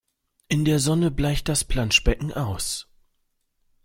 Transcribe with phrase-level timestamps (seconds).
[0.47, 2.87] In der Sonne bleicht das Planschbecken aus.